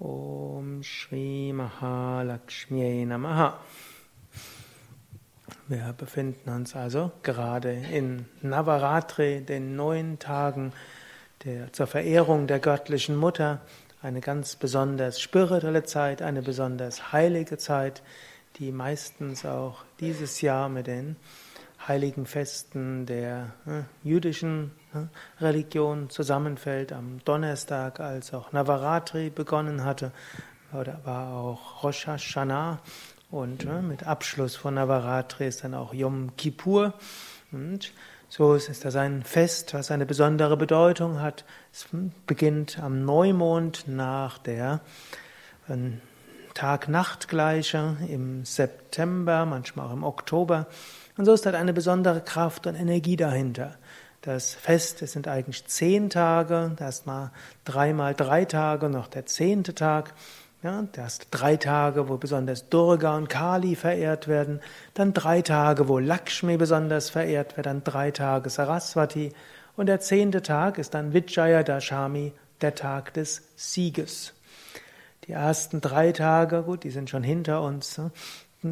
[0.00, 3.58] Om Shri Mahalakshmi Namaha.
[5.68, 10.72] Wir befinden uns also gerade in Navaratri, den neun Tagen
[11.44, 13.60] der, zur Verehrung der göttlichen Mutter.
[14.00, 18.02] Eine ganz besonders spirituelle Zeit, eine besonders heilige Zeit,
[18.56, 21.16] die meistens auch dieses Jahr mit den
[21.86, 26.92] heiligen Festen der äh, jüdischen äh, Religion zusammenfällt.
[26.92, 30.12] Am Donnerstag, als auch Navaratri begonnen hatte,
[30.72, 32.80] war auch Rosh Hashanah
[33.30, 36.94] und äh, mit Abschluss von Navaratri ist dann auch Yom Kippur.
[37.52, 37.92] Und
[38.28, 41.44] so ist das ein Fest, was eine besondere Bedeutung hat.
[41.72, 41.86] Es
[42.26, 44.80] beginnt am Neumond nach der
[46.54, 50.66] Tag-Nacht-Gleiche im September, manchmal auch im Oktober.
[51.16, 53.76] Und so ist halt eine besondere Kraft und Energie dahinter.
[54.22, 57.30] Das Fest, es sind eigentlich zehn Tage, erstmal
[57.64, 60.12] dreimal drei Tage, noch der zehnte Tag.
[60.62, 64.60] Ja, das drei Tage, wo besonders Durga und Kali verehrt werden,
[64.92, 69.32] dann drei Tage, wo Lakshmi besonders verehrt wird, dann drei Tage Saraswati
[69.76, 74.34] und der zehnte Tag ist dann Vijaya Dashami, der Tag des Sieges.
[75.30, 77.98] Die ersten drei Tage, gut, die sind schon hinter uns.
[77.98, 78.10] Ne?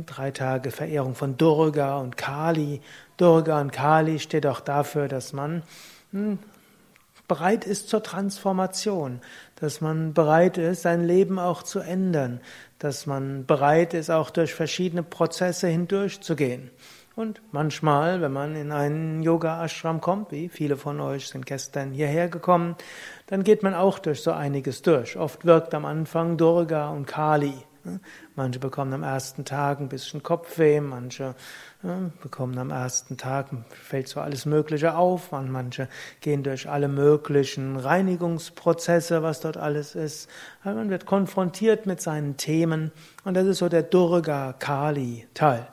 [0.07, 2.81] Drei Tage Verehrung von Durga und Kali.
[3.17, 5.63] Durga und Kali steht auch dafür, dass man
[6.11, 6.41] hm,
[7.29, 9.21] bereit ist zur Transformation,
[9.55, 12.41] dass man bereit ist, sein Leben auch zu ändern,
[12.81, 16.73] dass man bereit ist, auch durch verschiedene Prozesse hindurchzugehen.
[17.19, 22.29] Und manchmal, wenn man in einen Yoga-Ashram kommt, wie viele von euch sind gestern hierher
[22.29, 22.77] gekommen,
[23.27, 25.17] dann geht man auch durch so einiges durch.
[25.17, 27.55] Oft wirkt am Anfang Durga und Kali.
[28.35, 31.35] Manche bekommen am ersten Tag ein bisschen Kopfweh, manche
[32.23, 35.89] bekommen am ersten Tag, fällt so alles Mögliche auf, manche
[36.21, 40.29] gehen durch alle möglichen Reinigungsprozesse, was dort alles ist.
[40.65, 42.93] Man wird konfrontiert mit seinen Themen
[43.25, 45.69] und das ist so der Durga-Kali-Teil.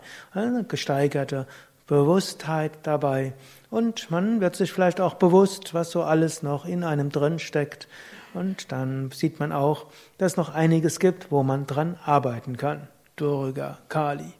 [0.68, 1.48] Gesteigerte
[1.88, 3.34] Bewusstheit dabei
[3.70, 7.88] und man wird sich vielleicht auch bewusst, was so alles noch in einem drin steckt
[8.34, 9.88] und dann sieht man auch,
[10.18, 12.88] dass noch einiges gibt, wo man dran arbeiten kann.
[13.16, 14.34] Durga, Kali.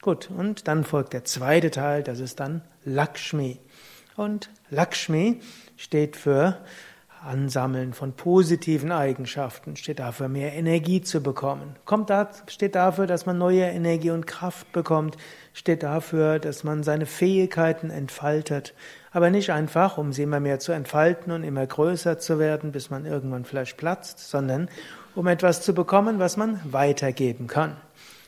[0.00, 3.58] Gut, und dann folgt der zweite Teil, das ist dann Lakshmi.
[4.16, 5.40] Und Lakshmi
[5.76, 6.58] steht für
[7.24, 11.76] Ansammeln von positiven Eigenschaften, steht dafür, mehr Energie zu bekommen.
[11.84, 15.16] Kommt da, steht dafür, dass man neue Energie und Kraft bekommt,
[15.52, 18.74] steht dafür, dass man seine Fähigkeiten entfaltet.
[19.10, 22.90] Aber nicht einfach, um sie immer mehr zu entfalten und immer größer zu werden, bis
[22.90, 24.68] man irgendwann vielleicht platzt, sondern
[25.14, 27.76] um etwas zu bekommen, was man weitergeben kann.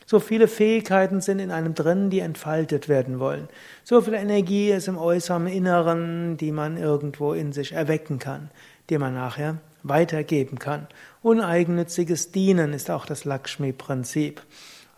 [0.05, 3.47] So viele Fähigkeiten sind in einem drin, die entfaltet werden wollen.
[3.85, 8.49] So viel Energie ist im äußeren Inneren, die man irgendwo in sich erwecken kann
[8.91, 10.85] die man nachher weitergeben kann.
[11.23, 14.43] Uneigennütziges Dienen ist auch das Lakshmi-Prinzip.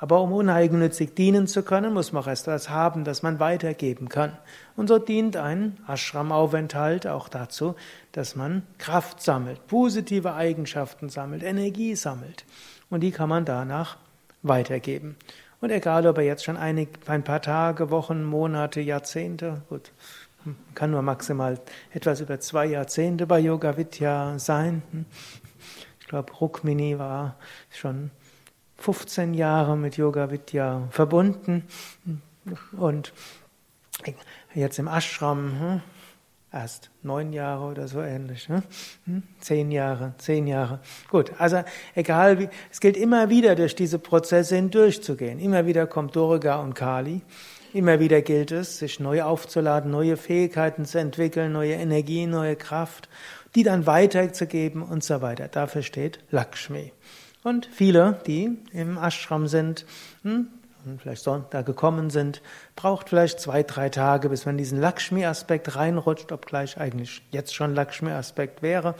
[0.04, 4.10] Aber um uneigennützig dienen zu können, muss man auch erst etwas haben, das man weitergeben
[4.10, 4.38] kann.
[4.76, 7.76] Und so dient ein Ashram-Aufenthalt auch dazu,
[8.12, 12.44] dass man Kraft sammelt, positive Eigenschaften sammelt, Energie sammelt.
[12.90, 13.96] Und die kann man danach
[14.42, 15.16] weitergeben.
[15.62, 19.94] Und egal, ob er jetzt schon einig, ein paar Tage, Wochen, Monate, Jahrzehnte, gut,
[20.46, 21.60] man kann nur maximal
[21.92, 24.82] etwas über zwei Jahrzehnte bei Yoga Vidya sein.
[26.00, 27.38] Ich glaube, Rukmini war
[27.70, 28.12] schon
[28.78, 31.66] 15 Jahre mit Yoga Vidya verbunden
[32.74, 33.14] und
[34.54, 35.82] jetzt im Ashram hm,
[36.52, 38.50] erst neun Jahre oder so ähnlich.
[38.50, 40.80] Hm, zehn Jahre, zehn Jahre.
[41.10, 41.64] Gut, also
[41.96, 45.40] egal wie, es gilt immer wieder durch diese Prozesse hindurchzugehen.
[45.40, 47.22] Immer wieder kommt Durga und Kali.
[47.74, 53.10] Immer wieder gilt es, sich neu aufzuladen, neue Fähigkeiten zu entwickeln, neue Energie, neue Kraft,
[53.56, 55.48] die dann weiterzugeben und so weiter.
[55.48, 56.94] Dafür steht Lakshmi.
[57.44, 59.88] Und viele, die im Ashram sind,
[60.22, 60.50] hm,
[60.86, 62.44] und vielleicht da gekommen sind,
[62.76, 68.62] braucht vielleicht zwei, drei Tage, bis man diesen Lakshmi-Aspekt reinrutscht, obgleich eigentlich jetzt schon Lakshmi-Aspekt
[68.62, 68.94] wäre.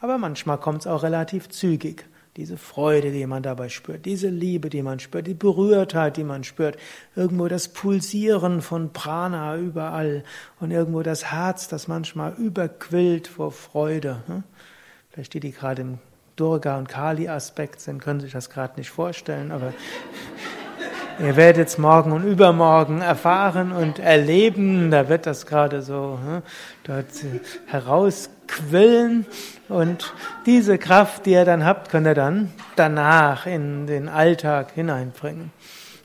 [0.00, 2.04] Aber manchmal kommt es auch relativ zügig.
[2.36, 6.44] Diese Freude, die man dabei spürt, diese Liebe, die man spürt, die Berührtheit, die man
[6.44, 6.78] spürt,
[7.14, 10.24] irgendwo das Pulsieren von Prana überall
[10.58, 14.22] und irgendwo das Herz, das manchmal überquillt vor Freude.
[14.28, 14.44] Hm?
[15.10, 15.98] Vielleicht die, die gerade im
[16.36, 19.74] Durga- und Kali-Aspekt sind, können sich das gerade nicht vorstellen, aber
[21.20, 24.90] Ihr werdet es morgen und übermorgen erfahren und erleben.
[24.90, 26.42] Da wird das gerade so hm,
[26.84, 27.06] dort
[28.52, 29.26] herausquillen.
[29.68, 30.12] Und
[30.46, 35.50] diese Kraft, die ihr dann habt, könnt ihr dann danach in den Alltag hineinbringen.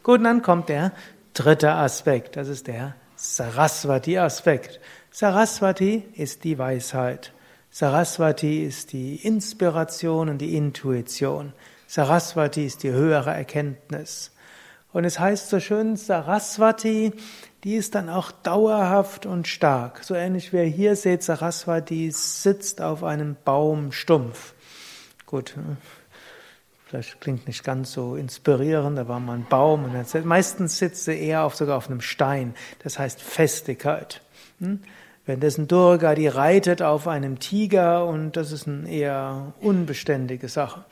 [0.03, 0.91] Gut, und dann kommt der
[1.33, 2.37] dritte Aspekt.
[2.37, 4.79] Das ist der Saraswati-Aspekt.
[5.11, 7.33] Saraswati ist die Weisheit.
[7.71, 11.53] Saraswati ist die Inspiration und die Intuition.
[11.87, 14.31] Saraswati ist die höhere Erkenntnis.
[14.93, 17.11] Und es heißt so schön, Saraswati,
[17.63, 20.03] die ist dann auch dauerhaft und stark.
[20.03, 24.53] So ähnlich wie ihr hier seht, Saraswati sitzt auf einem Baumstumpf.
[25.25, 25.55] Gut,
[26.85, 31.05] vielleicht klingt nicht ganz so inspirierend, da war mal ein Baum und dann, meistens sitzt
[31.05, 32.53] sie eher auf, sogar auf einem Stein.
[32.83, 34.21] Das heißt Festigkeit.
[34.59, 34.81] Hm?
[35.25, 40.85] Währenddessen Durga, die reitet auf einem Tiger und das ist eine eher unbeständige Sache.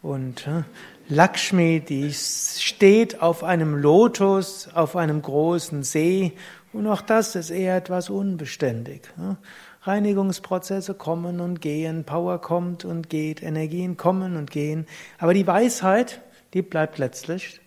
[0.00, 0.64] Und hm,
[1.08, 6.32] Lakshmi, die steht auf einem Lotus, auf einem großen See
[6.72, 9.02] und auch das ist eher etwas unbeständig.
[9.16, 9.36] Hm?
[9.82, 14.86] Reinigungsprozesse kommen und gehen, Power kommt und geht, Energien kommen und gehen.
[15.18, 16.20] Aber die Weisheit,
[16.54, 17.60] die bleibt letztlich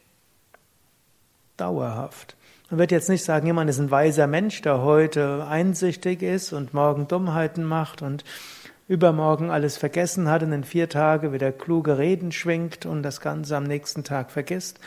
[1.55, 2.35] dauerhaft.
[2.69, 6.73] Man wird jetzt nicht sagen, jemand ist ein weiser Mensch, der heute einsichtig ist und
[6.73, 8.23] morgen Dummheiten macht und
[8.89, 13.55] übermorgen alles vergessen hat und in vier Tage wieder kluge Reden schwingt und das Ganze
[13.55, 14.79] am nächsten Tag vergisst.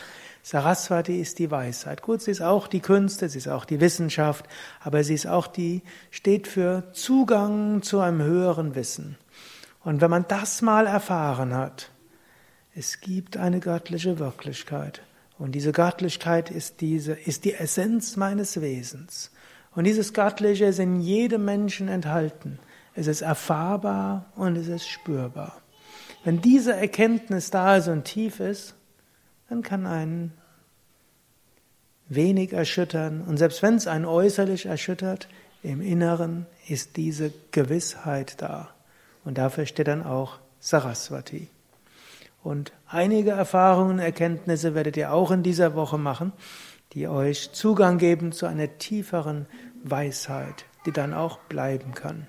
[0.42, 2.02] Saraswati ist die Weisheit.
[2.02, 4.44] Gut, sie ist auch die Künste, sie ist auch die Wissenschaft,
[4.80, 9.16] aber sie ist auch die, steht für Zugang zu einem höheren Wissen.
[9.84, 11.90] Und wenn man das mal erfahren hat,
[12.74, 15.02] es gibt eine göttliche Wirklichkeit.
[15.38, 19.30] Und diese Göttlichkeit ist diese, ist die Essenz meines Wesens.
[19.76, 22.58] Und dieses Göttliche ist in jedem Menschen enthalten.
[22.94, 25.60] Es ist erfahrbar und es ist spürbar.
[26.24, 28.74] Wenn diese Erkenntnis da ist und tief ist,
[29.48, 30.32] dann kann einen
[32.08, 33.22] wenig erschüttern.
[33.22, 35.28] Und selbst wenn es einen äußerlich erschüttert,
[35.62, 38.68] im Inneren ist diese Gewissheit da.
[39.24, 41.48] Und dafür steht dann auch Saraswati.
[42.42, 46.32] Und einige Erfahrungen, Erkenntnisse werdet ihr auch in dieser Woche machen,
[46.92, 49.46] die euch Zugang geben zu einer tieferen
[49.84, 52.26] Weisheit, die dann auch bleiben kann.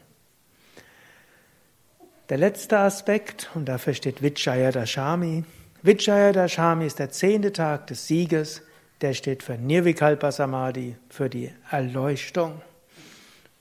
[2.34, 5.44] Der letzte Aspekt, und dafür steht Vijaya Dashami,
[5.84, 8.64] Vijaya Dashami ist der zehnte Tag des Sieges,
[9.02, 12.60] der steht für Nirvikalpa Samadhi, für die Erleuchtung.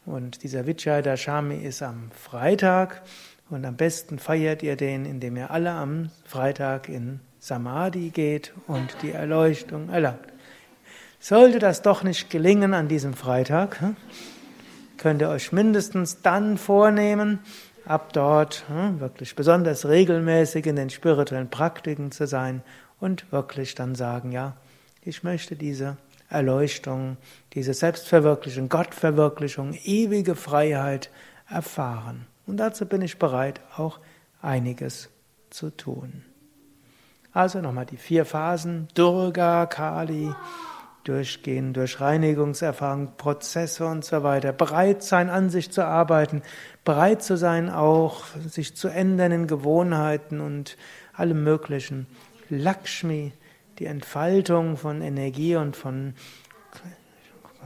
[0.06, 3.02] Und dieser Vijaya Dashami ist am Freitag
[3.50, 8.96] und am besten feiert ihr den, indem ihr alle am Freitag in Samadhi geht und
[9.02, 10.32] die Erleuchtung erlangt.
[11.20, 13.96] Sollte das doch nicht gelingen an diesem Freitag, hm,
[14.96, 17.40] könnt ihr euch mindestens dann vornehmen,
[17.84, 22.62] ab dort hm, wirklich besonders regelmäßig in den spirituellen Praktiken zu sein
[23.00, 24.56] und wirklich dann sagen, ja,
[25.02, 25.96] ich möchte diese
[26.28, 27.16] Erleuchtung,
[27.52, 31.10] diese Selbstverwirklichung, Gottverwirklichung, ewige Freiheit
[31.48, 32.26] erfahren.
[32.46, 33.98] Und dazu bin ich bereit, auch
[34.40, 35.10] einiges
[35.50, 36.24] zu tun.
[37.32, 40.34] Also nochmal die vier Phasen, Durga, Kali,
[41.04, 46.42] durchgehen durch Reinigungserfahrung, Prozesse und so weiter, bereit sein, an sich zu arbeiten,
[46.84, 50.76] bereit zu sein, auch sich zu ändern in Gewohnheiten und
[51.12, 52.06] allem Möglichen.
[52.48, 53.32] Lakshmi,
[53.78, 56.14] die Entfaltung von Energie und von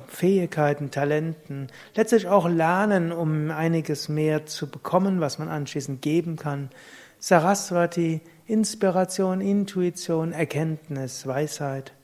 [0.09, 6.71] Fähigkeiten, Talenten, letztlich auch lernen, um einiges mehr zu bekommen, was man anschließend geben kann.
[7.19, 11.96] Saraswati, Inspiration, Intuition, Erkenntnis, Weisheit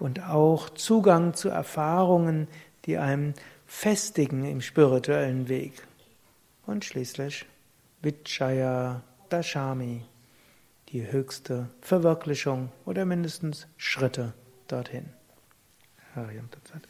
[0.00, 2.48] und auch Zugang zu Erfahrungen,
[2.86, 3.34] die einem
[3.66, 5.86] festigen im spirituellen Weg.
[6.66, 7.46] Und schließlich
[8.02, 10.02] Vijaya Dashami,
[10.88, 14.32] die höchste Verwirklichung oder mindestens Schritte
[14.66, 15.10] dorthin.
[16.14, 16.89] Hariam Tatsat.